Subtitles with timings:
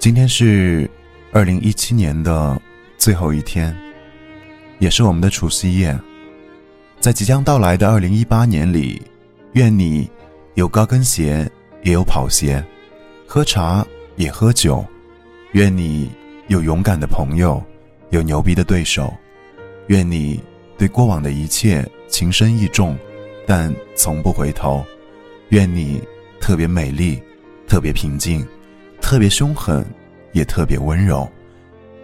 [0.00, 0.90] 今天是
[1.30, 2.58] 二零一七年的
[2.96, 3.76] 最后一天，
[4.78, 5.94] 也是我们的除夕夜。
[6.98, 9.02] 在即将到来的二零一八年里，
[9.52, 10.08] 愿你
[10.54, 11.46] 有高跟鞋，
[11.82, 12.64] 也有跑鞋，
[13.26, 13.86] 喝茶
[14.16, 14.82] 也喝酒。
[15.52, 16.10] 愿你
[16.48, 17.62] 有勇敢的朋友，
[18.08, 19.12] 有牛逼的对手。
[19.88, 20.42] 愿你
[20.78, 22.96] 对过往的一切情深意重，
[23.46, 24.82] 但从不回头。
[25.50, 26.02] 愿你
[26.40, 27.22] 特别美丽，
[27.68, 28.46] 特别平静，
[29.10, 29.84] 特别凶狠，
[30.30, 31.28] 也特别温柔。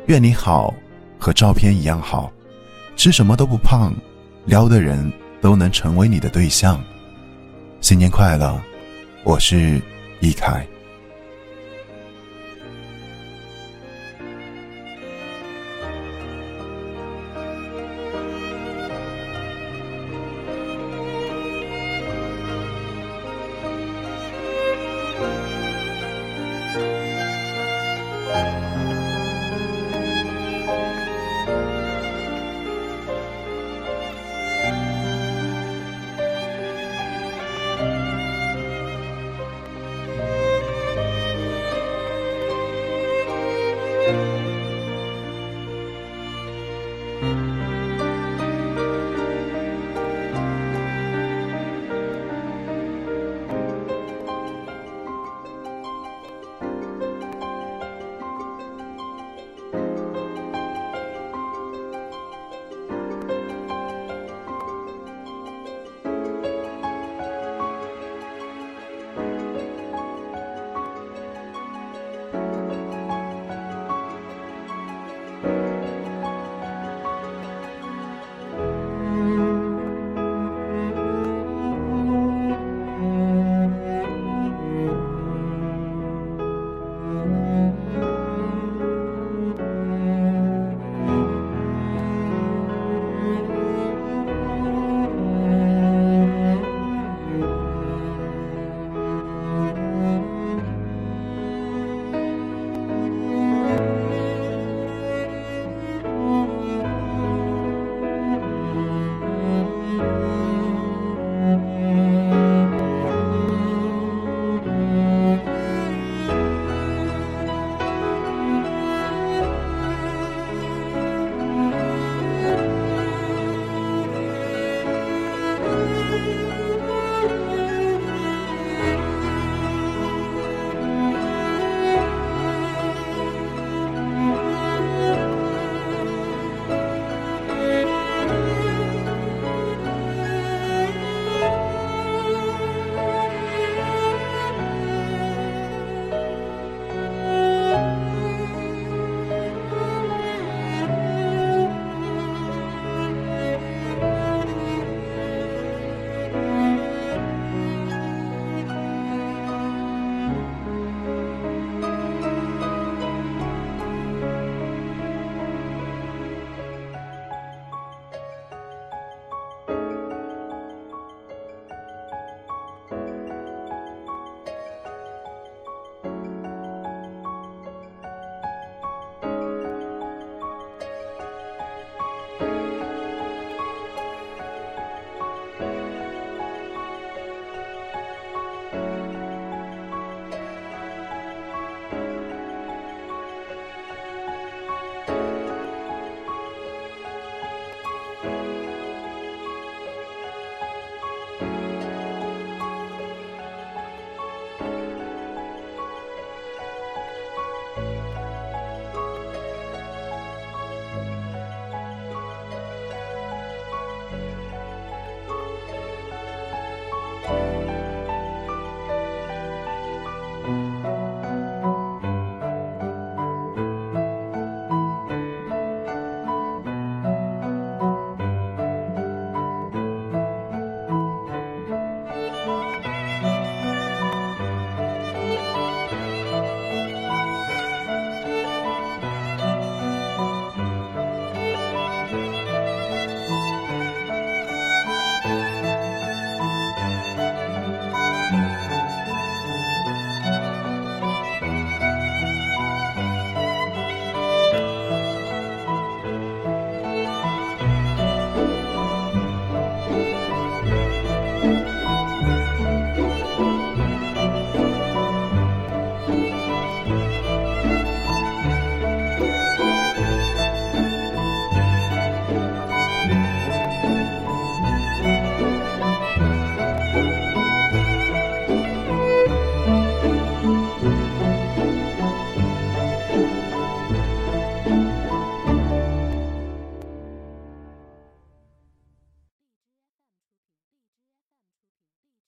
[0.07, 0.75] 愿你好，
[1.21, 2.33] 和照片一样好，
[2.97, 3.95] 吃什么都不胖，
[4.45, 6.83] 撩的人都能成为你的对象。
[7.81, 8.61] 新年快乐，
[9.23, 9.81] 我是
[10.19, 10.67] 易凯。